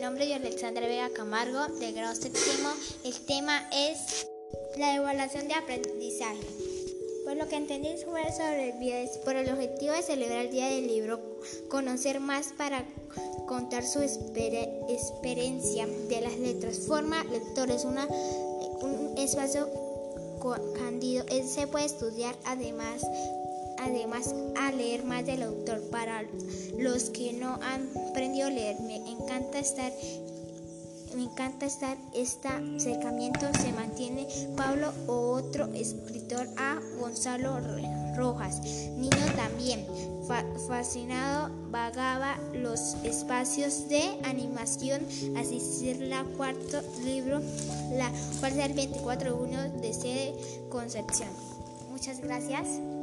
nombre 0.00 0.28
es 0.28 0.34
Alexandra 0.34 0.86
Vega 0.86 1.10
Camargo, 1.10 1.68
de 1.78 1.92
grado 1.92 2.12
séptimo. 2.14 2.70
El 3.04 3.14
tema 3.20 3.68
es 3.72 4.26
la 4.76 4.96
evaluación 4.96 5.46
de 5.46 5.54
aprendizaje. 5.54 6.40
Pues 7.24 7.36
lo 7.36 7.46
que 7.46 7.54
entendí 7.54 7.88
sobre 7.98 8.70
el 8.70 8.80
día 8.80 9.00
es 9.00 9.18
por 9.18 9.36
el 9.36 9.48
objetivo 9.48 9.92
de 9.92 10.02
celebrar 10.02 10.46
el 10.46 10.50
Día 10.50 10.66
del 10.68 10.88
Libro, 10.88 11.20
conocer 11.68 12.18
más 12.18 12.48
para 12.58 12.84
contar 13.46 13.86
su 13.86 14.00
experiencia 14.02 15.86
de 15.86 16.20
las 16.20 16.36
letras. 16.36 16.80
Forma 16.80 17.22
lectores, 17.24 17.84
una, 17.84 18.06
un 18.06 19.14
espacio 19.16 19.68
candido. 20.76 21.24
Se 21.46 21.68
puede 21.68 21.84
estudiar 21.84 22.34
además 22.44 23.02
además 23.82 24.34
a 24.58 24.72
leer 24.72 25.04
más 25.04 25.26
del 25.26 25.42
autor. 25.42 25.80
Para 25.90 26.24
los 26.78 27.10
que 27.10 27.32
no 27.32 27.58
han 27.62 27.88
aprendido 28.10 28.48
a 28.48 28.50
leer, 28.50 28.80
me 28.80 28.96
encanta 28.96 29.58
estar 29.58 29.92
me 31.14 31.24
encanta 31.24 31.66
estar 31.66 31.98
este 32.14 32.48
acercamiento 32.48 33.46
se 33.60 33.70
mantiene 33.72 34.26
Pablo 34.56 34.92
o 35.06 35.32
otro 35.32 35.66
escritor 35.74 36.48
a 36.56 36.78
Gonzalo 36.98 37.58
Rojas. 38.16 38.62
Niño 38.96 39.26
también, 39.36 39.86
fascinado, 40.68 41.50
vagaba 41.70 42.38
los 42.54 42.94
espacios 43.04 43.88
de 43.88 44.02
animación, 44.24 45.02
asistir 45.36 46.00
la 46.00 46.24
cuarto 46.24 46.80
libro, 47.04 47.40
la 47.92 48.10
cual 48.40 48.58
el 48.58 48.72
24 48.72 49.32
de 49.32 49.36
junio 49.36 49.60
de 49.62 50.34
Concepción. 50.70 51.28
Muchas 51.90 52.20
gracias. 52.20 53.01